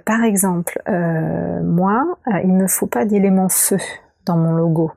par 0.06 0.24
exemple, 0.24 0.82
moi, 0.88 2.18
il 2.44 2.56
ne 2.56 2.64
me 2.64 2.68
faut 2.68 2.88
pas 2.88 3.06
d'élément 3.06 3.50
feu 3.50 3.78
dans 4.26 4.38
mon 4.38 4.54
logo. 4.54 4.92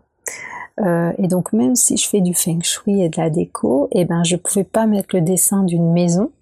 Euh, 0.81 1.13
et 1.19 1.27
donc 1.27 1.53
même 1.53 1.75
si 1.75 1.97
je 1.97 2.09
fais 2.09 2.21
du 2.21 2.35
feng 2.35 2.61
shui 2.63 3.03
et 3.03 3.09
de 3.09 3.21
la 3.21 3.31
déco, 3.31 3.89
eh 3.93 4.05
ben 4.05 4.23
je 4.25 4.37
pouvais 4.37 4.65
pas 4.65 4.87
mettre 4.87 5.15
le 5.15 5.23
dessin 5.23 5.63
d'une 5.63 5.93
maison, 5.93 6.33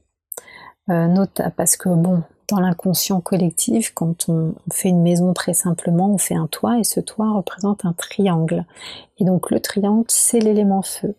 euh, 0.91 1.25
parce 1.57 1.77
que 1.77 1.89
bon, 1.89 2.23
dans 2.49 2.61
l'inconscient 2.61 3.21
collectif, 3.21 3.93
quand 3.95 4.29
on, 4.29 4.55
fait 4.73 4.89
une 4.89 5.03
maison 5.03 5.33
très 5.33 5.55
simplement, 5.55 6.11
on 6.13 6.19
fait 6.19 6.35
un 6.35 6.47
toit 6.47 6.79
et 6.79 6.85
ce 6.85 7.01
toit 7.01 7.33
représente 7.33 7.85
un 7.85 7.93
triangle. 7.93 8.65
Et 9.19 9.25
donc 9.25 9.51
le 9.51 9.61
triangle, 9.61 10.05
c'est 10.09 10.41
l'élément 10.41 10.83
feu. 10.83 11.15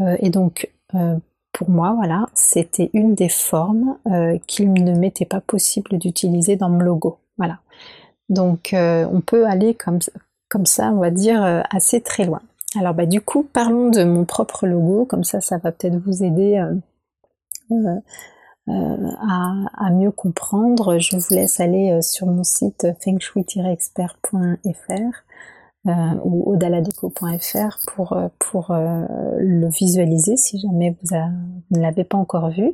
Euh, 0.00 0.16
et 0.20 0.30
donc 0.30 0.70
euh, 0.94 1.16
pour 1.52 1.70
moi, 1.70 1.94
voilà, 1.96 2.26
c'était 2.34 2.90
une 2.94 3.14
des 3.14 3.28
formes 3.28 3.96
qu'il 4.48 4.72
ne 4.72 4.98
m'était 4.98 5.24
pas 5.24 5.40
possible 5.40 5.98
d'utiliser 5.98 6.56
dans 6.56 6.68
mon 6.68 6.80
logo. 6.80 7.18
Voilà. 7.38 7.58
Donc 8.28 8.74
on 8.74 9.20
peut 9.20 9.46
aller 9.46 9.74
comme, 9.74 10.00
comme 10.48 10.66
ça, 10.66 10.90
on 10.90 10.98
va 10.98 11.10
dire, 11.10 11.62
assez 11.70 12.00
très 12.00 12.24
loin. 12.24 12.40
Alors 12.76 12.94
bah 12.94 13.06
du 13.06 13.20
coup, 13.20 13.44
parlons 13.44 13.90
de 13.90 14.02
mon 14.02 14.24
propre 14.24 14.66
logo, 14.66 15.04
comme 15.04 15.24
ça 15.24 15.40
ça 15.40 15.58
va 15.58 15.70
peut-être 15.70 15.96
vous 15.96 16.24
aider 16.24 16.58
euh, 17.70 18.00
euh, 18.68 18.72
euh, 18.72 19.12
à, 19.22 19.90
mieux 19.90 20.10
comprendre. 20.10 20.98
Je 20.98 21.16
vous 21.16 21.34
laisse 21.34 21.60
aller 21.60 22.00
sur 22.02 22.26
mon 22.26 22.44
site 22.44 22.86
fengshui-expert.fr 23.00 25.24
ou 26.24 26.50
odaladeco.fr 26.50 27.78
pour, 27.94 28.16
pour 28.38 28.72
le 28.72 29.68
visualiser 29.68 30.38
si 30.38 30.58
jamais 30.58 30.96
vous, 31.02 31.14
ne 31.70 31.80
l'avez 31.80 32.04
pas 32.04 32.16
encore 32.16 32.48
vu. 32.48 32.72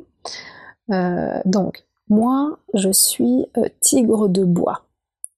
donc, 1.45 1.83
moi, 2.07 2.57
je 2.73 2.89
suis 2.89 3.47
tigre 3.81 4.29
de 4.29 4.45
bois 4.45 4.85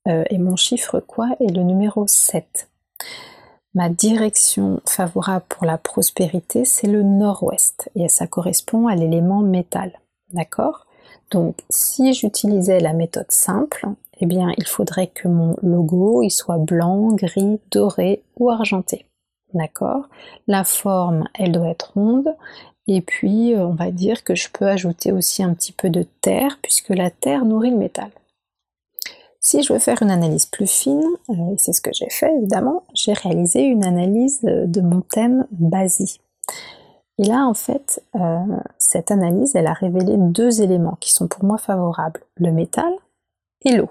et 0.05 0.37
mon 0.37 0.55
chiffre 0.55 0.99
quoi 0.99 1.29
est 1.39 1.51
le 1.51 1.63
numéro 1.63 2.05
7 2.05 2.69
ma 3.73 3.89
direction 3.89 4.81
favorable 4.85 5.45
pour 5.49 5.65
la 5.65 5.77
prospérité, 5.77 6.65
c'est 6.65 6.87
le 6.87 7.03
nord-ouest 7.03 7.89
et 7.95 8.07
ça 8.07 8.27
correspond 8.27 8.87
à 8.87 8.95
l'élément 8.95 9.41
métal. 9.41 9.99
D'accord? 10.33 10.85
Donc, 11.31 11.55
si 11.69 12.13
j'utilisais 12.13 12.79
la 12.79 12.93
méthode 12.93 13.31
simple, 13.31 13.87
eh 14.19 14.25
bien, 14.25 14.51
il 14.57 14.65
faudrait 14.65 15.07
que 15.07 15.27
mon 15.27 15.55
logo 15.61 16.27
soit 16.29 16.57
blanc, 16.57 17.13
gris, 17.13 17.59
doré 17.71 18.23
ou 18.37 18.49
argenté. 18.49 19.05
D'accord? 19.53 20.09
La 20.47 20.63
forme, 20.63 21.27
elle 21.33 21.51
doit 21.51 21.69
être 21.69 21.93
ronde. 21.95 22.35
Et 22.87 23.01
puis, 23.01 23.53
euh, 23.53 23.65
on 23.65 23.73
va 23.73 23.91
dire 23.91 24.23
que 24.23 24.35
je 24.35 24.49
peux 24.51 24.67
ajouter 24.67 25.11
aussi 25.11 25.41
un 25.43 25.53
petit 25.53 25.71
peu 25.71 25.89
de 25.89 26.03
terre, 26.21 26.59
puisque 26.61 26.89
la 26.89 27.09
terre 27.09 27.45
nourrit 27.45 27.71
le 27.71 27.77
métal. 27.77 28.09
Si 29.39 29.61
je 29.61 29.73
veux 29.73 29.79
faire 29.79 30.01
une 30.01 30.11
analyse 30.11 30.45
plus 30.45 30.69
fine, 30.69 31.03
euh, 31.29 31.53
et 31.53 31.57
c'est 31.57 31.73
ce 31.73 31.81
que 31.81 31.91
j'ai 31.93 32.09
fait 32.09 32.33
évidemment, 32.37 32.83
j'ai 32.93 33.13
réalisé 33.13 33.61
une 33.61 33.83
analyse 33.83 34.41
de 34.41 34.81
mon 34.81 35.01
thème 35.01 35.45
BASI. 35.51 36.19
Et 37.19 37.25
là, 37.25 37.45
en 37.45 37.53
fait, 37.53 38.03
euh, 38.15 38.39
cette 38.79 39.11
analyse, 39.11 39.55
elle 39.55 39.67
a 39.67 39.73
révélé 39.73 40.15
deux 40.17 40.61
éléments 40.61 40.97
qui 40.99 41.11
sont 41.11 41.27
pour 41.27 41.43
moi 41.43 41.57
favorables, 41.57 42.21
le 42.37 42.51
métal 42.51 42.91
et 43.65 43.77
l'eau. 43.77 43.89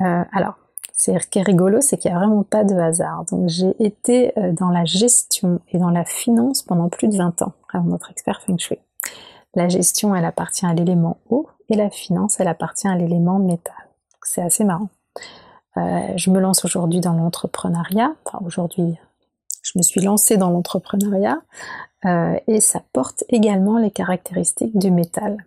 Euh, 0.00 0.24
alors, 0.32 0.54
ce 0.96 1.10
qui 1.26 1.38
est 1.38 1.42
rigolo, 1.42 1.80
c'est 1.80 1.96
qu'il 1.96 2.10
n'y 2.10 2.16
a 2.16 2.20
vraiment 2.20 2.44
pas 2.44 2.64
de 2.64 2.76
hasard. 2.76 3.24
Donc 3.26 3.48
j'ai 3.48 3.74
été 3.84 4.38
euh, 4.38 4.52
dans 4.52 4.70
la 4.70 4.84
gestion 4.84 5.60
et 5.68 5.78
dans 5.78 5.90
la 5.90 6.04
finance 6.04 6.62
pendant 6.62 6.88
plus 6.88 7.08
de 7.08 7.16
20 7.16 7.42
ans, 7.42 7.52
avant 7.72 7.86
notre 7.86 8.10
expert 8.10 8.42
Feng 8.42 8.58
Shui. 8.58 8.78
La 9.54 9.68
gestion, 9.68 10.14
elle 10.14 10.24
appartient 10.24 10.66
à 10.66 10.74
l'élément 10.74 11.18
eau 11.30 11.48
et 11.68 11.74
la 11.74 11.90
finance, 11.90 12.38
elle 12.38 12.48
appartient 12.48 12.88
à 12.88 12.96
l'élément 12.96 13.38
métal. 13.38 13.74
C'est 14.22 14.42
assez 14.42 14.64
marrant. 14.64 14.88
Je 15.76 16.30
me 16.30 16.40
lance 16.40 16.64
aujourd'hui 16.64 17.00
dans 17.00 17.12
l'entrepreneuriat. 17.12 18.12
Enfin, 18.26 18.44
aujourd'hui, 18.44 18.98
je 19.62 19.72
me 19.76 19.82
suis 19.82 20.00
lancée 20.00 20.36
dans 20.36 20.50
l'entrepreneuriat 20.50 21.40
euh, 22.04 22.38
et 22.46 22.60
ça 22.60 22.82
porte 22.92 23.24
également 23.28 23.78
les 23.78 23.90
caractéristiques 23.90 24.78
du 24.78 24.90
métal. 24.90 25.46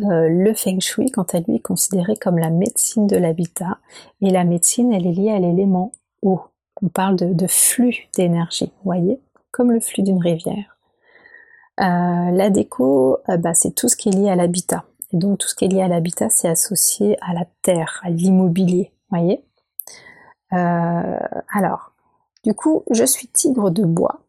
Euh, 0.00 0.28
le 0.28 0.54
feng 0.54 0.80
shui, 0.80 1.10
quant 1.10 1.26
à 1.32 1.40
lui, 1.40 1.56
est 1.56 1.60
considéré 1.60 2.16
comme 2.16 2.38
la 2.38 2.50
médecine 2.50 3.06
de 3.06 3.16
l'habitat 3.16 3.78
et 4.20 4.30
la 4.30 4.44
médecine, 4.44 4.92
elle 4.92 5.06
est 5.06 5.12
liée 5.12 5.30
à 5.30 5.38
l'élément 5.38 5.92
eau. 6.22 6.40
On 6.82 6.88
parle 6.88 7.16
de, 7.16 7.46
flux 7.46 8.08
d'énergie, 8.16 8.72
voyez, 8.84 9.20
comme 9.52 9.70
le 9.70 9.80
flux 9.80 10.02
d'une 10.02 10.20
rivière. 10.20 10.76
la 11.78 12.50
déco, 12.50 13.18
bah, 13.28 13.54
c'est 13.54 13.74
tout 13.74 13.88
ce 13.88 13.96
qui 13.96 14.08
est 14.08 14.12
lié 14.12 14.28
à 14.28 14.36
l'habitat. 14.36 14.84
Et 15.12 15.16
donc 15.16 15.38
tout 15.38 15.46
ce 15.46 15.54
qui 15.54 15.66
est 15.66 15.68
lié 15.68 15.82
à 15.82 15.88
l'habitat, 15.88 16.28
c'est 16.28 16.48
associé 16.48 17.16
à 17.22 17.32
la 17.32 17.46
terre, 17.62 18.00
à 18.02 18.10
l'immobilier 18.10 18.90
voyez 19.14 19.44
euh, 20.52 21.18
Alors, 21.52 21.92
du 22.44 22.54
coup, 22.54 22.84
je 22.90 23.04
suis 23.04 23.26
tigre 23.28 23.70
de 23.70 23.84
bois, 23.84 24.20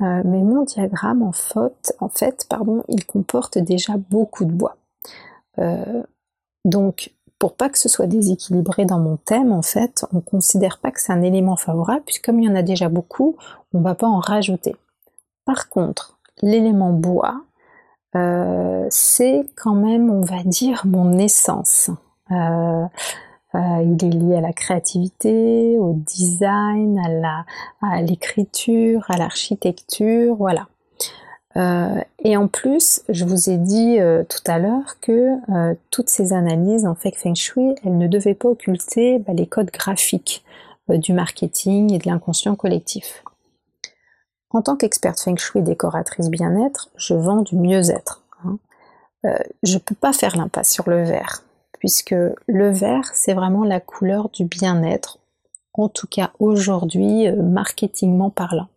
euh, 0.00 0.22
mais 0.24 0.40
mon 0.42 0.62
diagramme, 0.62 1.22
en 1.22 1.32
fait, 1.32 1.96
en 2.00 2.08
fait 2.08 2.46
pardon, 2.48 2.84
il 2.88 3.04
comporte 3.04 3.58
déjà 3.58 3.94
beaucoup 4.10 4.44
de 4.44 4.52
bois. 4.52 4.76
Euh, 5.58 6.02
donc, 6.64 7.12
pour 7.38 7.54
pas 7.54 7.68
que 7.68 7.78
ce 7.78 7.88
soit 7.88 8.06
déséquilibré 8.06 8.84
dans 8.84 9.00
mon 9.00 9.16
thème, 9.16 9.52
en 9.52 9.62
fait, 9.62 10.06
on 10.12 10.20
considère 10.20 10.78
pas 10.78 10.92
que 10.92 11.00
c'est 11.00 11.12
un 11.12 11.22
élément 11.22 11.56
favorable, 11.56 12.02
puisque 12.04 12.24
comme 12.26 12.38
il 12.38 12.46
y 12.46 12.48
en 12.48 12.54
a 12.54 12.62
déjà 12.62 12.88
beaucoup, 12.88 13.36
on 13.72 13.78
ne 13.78 13.84
va 13.84 13.96
pas 13.96 14.06
en 14.06 14.20
rajouter. 14.20 14.76
Par 15.44 15.68
contre, 15.68 16.20
l'élément 16.40 16.92
bois, 16.92 17.42
c'est 18.90 19.48
quand 19.56 19.74
même, 19.74 20.10
on 20.10 20.20
va 20.20 20.44
dire, 20.44 20.82
mon 20.84 21.18
essence. 21.18 21.90
Euh, 22.30 22.84
il 23.54 23.98
est 24.02 24.10
lié 24.10 24.36
à 24.36 24.40
la 24.40 24.52
créativité, 24.52 25.78
au 25.78 25.94
design, 25.94 27.00
à 27.82 28.02
l'écriture, 28.02 29.04
à 29.08 29.18
l'architecture, 29.18 30.36
voilà. 30.36 30.68
Euh, 31.56 32.00
et 32.20 32.36
en 32.36 32.48
plus, 32.48 33.02
je 33.08 33.24
vous 33.24 33.50
ai 33.50 33.58
dit 33.58 34.00
euh, 34.00 34.24
tout 34.24 34.50
à 34.50 34.58
l'heure 34.58 34.98
que 35.00 35.36
toutes 35.90 36.08
ces 36.08 36.32
analyses 36.32 36.86
en 36.86 36.94
fait 36.94 37.14
Feng 37.14 37.34
Shui, 37.34 37.74
elles 37.84 37.98
ne 37.98 38.08
devaient 38.08 38.34
pas 38.34 38.48
occulter 38.48 39.18
bah, 39.18 39.32
les 39.34 39.46
codes 39.46 39.70
graphiques 39.70 40.44
du 40.88 41.12
marketing 41.12 41.92
et 41.92 41.98
de 41.98 42.08
l'inconscient 42.08 42.54
collectif. 42.54 43.22
En 44.50 44.62
tant 44.62 44.76
qu'experte 44.76 45.20
Feng 45.20 45.36
Shui 45.36 45.62
décoratrice 45.62 46.28
bien-être, 46.28 46.90
je 46.96 47.14
vends 47.14 47.42
du 47.42 47.56
mieux-être. 47.56 48.22
Hein. 48.44 48.58
je 49.62 49.74
ne 49.74 49.78
peux 49.78 49.94
pas 49.94 50.12
faire 50.12 50.36
l'impasse 50.36 50.70
sur 50.70 50.88
le 50.90 51.04
verre 51.04 51.42
puisque 51.82 52.14
le 52.46 52.70
vert, 52.70 53.10
c'est 53.12 53.34
vraiment 53.34 53.64
la 53.64 53.80
couleur 53.80 54.28
du 54.28 54.44
bien-être, 54.44 55.18
en 55.74 55.88
tout 55.88 56.06
cas 56.06 56.30
aujourd'hui, 56.38 57.26
euh, 57.26 57.42
marketingment 57.42 58.30
parlant. 58.30 58.68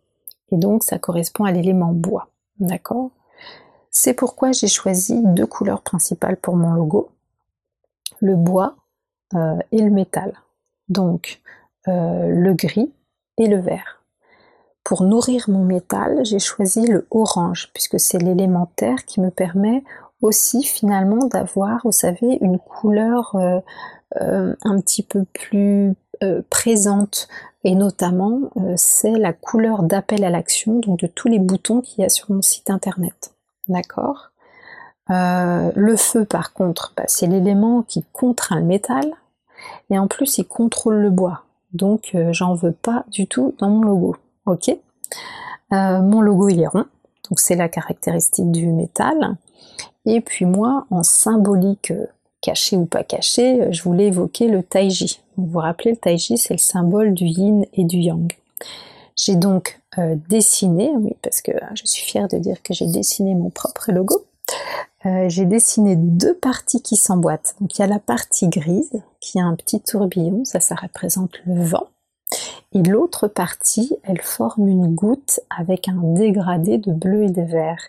Et 0.50 0.56
donc, 0.56 0.82
ça 0.82 0.98
correspond 0.98 1.44
à 1.44 1.52
l'élément 1.52 1.92
bois. 1.92 2.30
D'accord? 2.58 3.12
C'est 3.92 4.12
pourquoi 4.12 4.50
j'ai 4.50 4.66
choisi 4.66 5.22
deux 5.22 5.46
couleurs 5.46 5.82
principales 5.82 6.36
pour 6.36 6.56
mon 6.56 6.72
logo, 6.72 7.10
le 8.20 8.34
bois 8.34 8.74
euh, 9.34 9.56
et 9.70 9.82
le 9.82 9.90
métal. 9.90 10.32
Donc, 10.88 11.40
euh, 11.86 12.26
le 12.26 12.54
gris 12.54 12.92
et 13.38 13.46
le 13.46 13.60
vert. 13.60 14.02
Pour 14.82 15.04
nourrir 15.04 15.44
mon 15.46 15.64
métal, 15.64 16.24
j'ai 16.24 16.40
choisi 16.40 16.84
le 16.84 17.06
orange, 17.12 17.70
puisque 17.72 18.00
c'est 18.00 18.18
l'élémentaire 18.18 19.04
qui 19.04 19.20
me 19.20 19.30
permet 19.30 19.84
aussi 20.22 20.62
finalement 20.62 21.26
d'avoir, 21.26 21.80
vous 21.84 21.92
savez, 21.92 22.38
une 22.40 22.58
couleur 22.58 23.34
euh, 23.36 23.60
euh, 24.20 24.54
un 24.62 24.80
petit 24.80 25.02
peu 25.02 25.24
plus 25.24 25.94
euh, 26.22 26.42
présente 26.48 27.28
et 27.64 27.74
notamment 27.74 28.50
c'est 28.76 29.18
la 29.18 29.32
couleur 29.32 29.82
d'appel 29.82 30.22
à 30.22 30.30
l'action, 30.30 30.78
donc 30.78 31.00
de 31.00 31.08
tous 31.08 31.26
les 31.26 31.40
boutons 31.40 31.80
qu'il 31.80 32.02
y 32.02 32.04
a 32.04 32.08
sur 32.08 32.30
mon 32.30 32.40
site 32.40 32.70
internet. 32.70 33.34
D'accord? 33.66 34.30
Le 35.08 35.96
feu 35.96 36.24
par 36.24 36.52
contre, 36.52 36.92
bah, 36.96 37.02
c'est 37.08 37.26
l'élément 37.26 37.82
qui 37.82 38.04
contraint 38.12 38.60
le 38.60 38.66
métal 38.66 39.14
et 39.90 39.98
en 39.98 40.06
plus 40.06 40.38
il 40.38 40.44
contrôle 40.44 40.98
le 40.98 41.10
bois. 41.10 41.42
Donc 41.72 42.16
j'en 42.30 42.54
veux 42.54 42.70
pas 42.70 43.04
du 43.08 43.26
tout 43.26 43.56
dans 43.58 43.68
mon 43.68 43.82
logo. 43.82 44.14
Ok? 44.46 44.70
Mon 45.72 46.20
logo 46.20 46.48
il 46.48 46.60
est 46.60 46.68
rond, 46.68 46.86
donc 47.28 47.40
c'est 47.40 47.56
la 47.56 47.68
caractéristique 47.68 48.52
du 48.52 48.68
métal. 48.68 49.36
Et 50.06 50.20
puis 50.20 50.44
moi, 50.44 50.86
en 50.90 51.02
symbolique 51.02 51.90
euh, 51.90 52.06
caché 52.40 52.76
ou 52.76 52.86
pas 52.86 53.02
caché, 53.02 53.60
euh, 53.62 53.72
je 53.72 53.82
voulais 53.82 54.06
évoquer 54.06 54.48
le 54.48 54.62
taiji. 54.62 55.20
Vous 55.36 55.46
vous 55.46 55.58
rappelez, 55.58 55.90
le 55.90 55.96
taiji, 55.96 56.38
c'est 56.38 56.54
le 56.54 56.58
symbole 56.58 57.12
du 57.12 57.26
yin 57.26 57.66
et 57.74 57.84
du 57.84 57.98
yang. 57.98 58.32
J'ai 59.16 59.34
donc 59.34 59.80
euh, 59.98 60.14
dessiné, 60.28 60.92
oui, 60.96 61.14
parce 61.22 61.40
que 61.40 61.52
je 61.74 61.86
suis 61.86 62.04
fière 62.04 62.28
de 62.28 62.38
dire 62.38 62.62
que 62.62 62.72
j'ai 62.72 62.86
dessiné 62.86 63.34
mon 63.34 63.50
propre 63.50 63.90
logo. 63.90 64.24
j'ai 65.28 65.44
dessiné 65.44 65.96
deux 65.96 66.34
parties 66.34 66.82
qui 66.82 66.96
s'emboîtent. 66.96 67.54
Donc 67.60 67.78
il 67.78 67.82
y 67.82 67.84
a 67.84 67.88
la 67.88 67.98
partie 68.00 68.48
grise 68.48 69.02
qui 69.20 69.40
a 69.40 69.44
un 69.44 69.54
petit 69.54 69.80
tourbillon, 69.80 70.44
ça, 70.44 70.60
ça 70.60 70.74
représente 70.74 71.38
le 71.46 71.62
vent. 71.62 71.86
Et 72.72 72.82
l'autre 72.82 73.28
partie, 73.28 73.96
elle 74.02 74.20
forme 74.20 74.68
une 74.68 74.94
goutte 74.94 75.40
avec 75.56 75.88
un 75.88 75.98
dégradé 76.02 76.78
de 76.78 76.92
bleu 76.92 77.24
et 77.24 77.30
de 77.30 77.42
vert. 77.42 77.82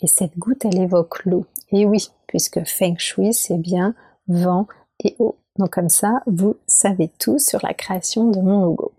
Et 0.00 0.06
cette 0.06 0.36
goutte, 0.38 0.64
elle 0.64 0.80
évoque 0.80 1.24
l'eau. 1.24 1.46
Et 1.70 1.86
oui, 1.86 2.08
puisque 2.26 2.64
Feng 2.64 2.96
Shui, 2.98 3.32
c'est 3.32 3.58
bien 3.58 3.94
vent 4.28 4.66
et 5.04 5.14
eau. 5.18 5.36
Donc 5.58 5.70
comme 5.70 5.88
ça, 5.88 6.22
vous 6.26 6.56
savez 6.66 7.08
tout 7.18 7.38
sur 7.38 7.60
la 7.62 7.74
création 7.74 8.30
de 8.30 8.40
mon 8.40 8.62
logo. 8.64 8.92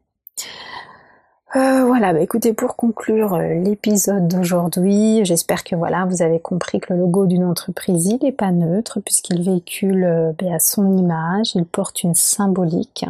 Euh, 1.55 1.85
voilà, 1.85 2.13
bah 2.13 2.19
écoutez, 2.19 2.53
pour 2.53 2.75
conclure 2.75 3.35
euh, 3.35 3.53
l'épisode 3.53 4.27
d'aujourd'hui, 4.27 5.23
j'espère 5.23 5.63
que 5.63 5.75
voilà, 5.75 6.05
vous 6.05 6.23
avez 6.23 6.39
compris 6.39 6.79
que 6.79 6.93
le 6.93 6.99
logo 7.01 7.27
d'une 7.27 7.43
entreprise, 7.43 8.07
il 8.07 8.17
n'est 8.23 8.31
pas 8.31 8.51
neutre, 8.51 8.99
puisqu'il 9.01 9.43
véhicule 9.43 10.03
euh, 10.03 10.31
bah, 10.39 10.57
son 10.57 10.97
image, 10.97 11.53
il 11.53 11.65
porte 11.65 12.01
une 12.01 12.15
symbolique, 12.15 13.05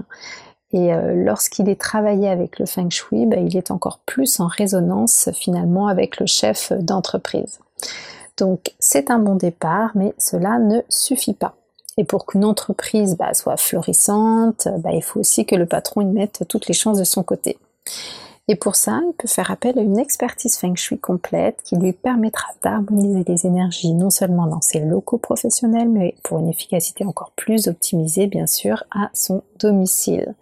et 0.73 0.91
lorsqu'il 1.13 1.69
est 1.69 1.79
travaillé 1.79 2.27
avec 2.27 2.59
le 2.59 2.65
Feng 2.65 2.89
Shui, 2.89 3.25
bah, 3.25 3.37
il 3.37 3.55
est 3.55 3.71
encore 3.71 3.99
plus 4.05 4.39
en 4.39 4.47
résonance 4.47 5.29
finalement 5.33 5.87
avec 5.87 6.19
le 6.19 6.25
chef 6.25 6.73
d'entreprise. 6.73 7.59
Donc 8.37 8.73
c'est 8.79 9.11
un 9.11 9.19
bon 9.19 9.35
départ, 9.35 9.91
mais 9.95 10.13
cela 10.17 10.59
ne 10.59 10.81
suffit 10.89 11.33
pas. 11.33 11.55
Et 11.97 12.03
pour 12.03 12.25
qu'une 12.25 12.45
entreprise 12.45 13.15
bah, 13.17 13.33
soit 13.33 13.57
florissante, 13.57 14.67
bah, 14.79 14.91
il 14.93 15.03
faut 15.03 15.19
aussi 15.19 15.45
que 15.45 15.55
le 15.55 15.65
patron 15.65 16.01
y 16.01 16.05
mette 16.05 16.43
toutes 16.47 16.67
les 16.67 16.73
chances 16.73 16.97
de 16.97 17.03
son 17.03 17.23
côté. 17.23 17.57
Et 18.49 18.57
pour 18.57 18.75
ça, 18.75 18.99
il 19.07 19.13
peut 19.13 19.27
faire 19.27 19.51
appel 19.51 19.79
à 19.79 19.81
une 19.81 19.97
expertise 19.97 20.57
feng 20.57 20.75
shui 20.75 20.99
complète 20.99 21.61
qui 21.63 21.77
lui 21.77 21.93
permettra 21.93 22.51
d'harmoniser 22.61 23.23
les 23.25 23.45
énergies 23.45 23.93
non 23.93 24.09
seulement 24.09 24.47
dans 24.47 24.59
ses 24.59 24.81
locaux 24.81 25.17
professionnels, 25.17 25.87
mais 25.87 26.15
pour 26.23 26.39
une 26.39 26.49
efficacité 26.49 27.05
encore 27.05 27.31
plus 27.37 27.69
optimisée, 27.69 28.27
bien 28.27 28.45
sûr, 28.45 28.83
à 28.91 29.09
son 29.13 29.43
domicile. 29.59 30.35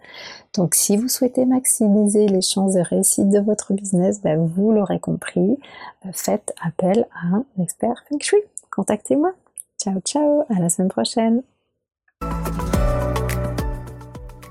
Donc 0.54 0.74
si 0.74 0.96
vous 0.96 1.08
souhaitez 1.08 1.46
maximiser 1.46 2.26
les 2.26 2.42
chances 2.42 2.74
de 2.74 2.80
réussite 2.80 3.30
de 3.30 3.38
votre 3.38 3.72
business, 3.72 4.20
ben, 4.20 4.44
vous 4.44 4.72
l'aurez 4.72 4.98
compris, 4.98 5.56
euh, 6.04 6.10
faites 6.12 6.52
appel 6.60 7.06
à 7.14 7.36
un 7.36 7.44
expert 7.62 8.02
feng 8.08 8.18
shui. 8.20 8.42
Contactez-moi. 8.70 9.32
Ciao 9.80 10.00
ciao, 10.00 10.44
à 10.50 10.58
la 10.58 10.68
semaine 10.68 10.88
prochaine. 10.88 11.42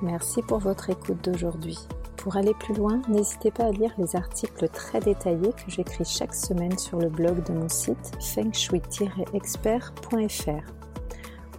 Merci 0.01 0.41
pour 0.41 0.59
votre 0.59 0.89
écoute 0.89 1.21
d'aujourd'hui. 1.23 1.77
Pour 2.21 2.37
aller 2.37 2.53
plus 2.53 2.75
loin, 2.75 3.01
n'hésitez 3.09 3.49
pas 3.49 3.65
à 3.65 3.71
lire 3.71 3.95
les 3.97 4.15
articles 4.15 4.69
très 4.69 4.99
détaillés 4.99 5.53
que 5.53 5.71
j'écris 5.71 6.05
chaque 6.05 6.35
semaine 6.35 6.77
sur 6.77 6.99
le 6.99 7.09
blog 7.09 7.43
de 7.45 7.53
mon 7.53 7.67
site 7.67 8.11
fengshui-expert.fr. 8.19 10.71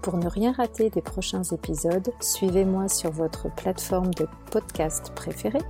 Pour 0.02 0.18
ne 0.18 0.28
rien 0.28 0.52
rater 0.52 0.88
des 0.88 1.02
prochains 1.02 1.42
épisodes, 1.42 2.12
suivez-moi 2.20 2.86
sur 2.86 3.10
votre 3.10 3.52
plateforme 3.52 4.14
de 4.14 4.28
podcast 4.52 5.10
préférée 5.16 5.64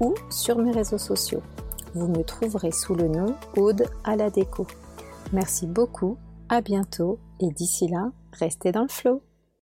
ou 0.00 0.16
sur 0.30 0.58
mes 0.58 0.72
réseaux 0.72 0.98
sociaux. 0.98 1.42
Vous 1.94 2.08
me 2.08 2.24
trouverez 2.24 2.72
sous 2.72 2.96
le 2.96 3.06
nom 3.06 3.36
Aude 3.56 3.84
à 4.02 4.16
la 4.16 4.30
déco. 4.30 4.66
Merci 5.32 5.68
beaucoup, 5.68 6.18
à 6.48 6.60
bientôt 6.60 7.20
et 7.38 7.52
d'ici 7.52 7.86
là, 7.86 8.10
restez 8.32 8.72
dans 8.72 8.82
le 8.82 8.88
flow. 8.88 9.22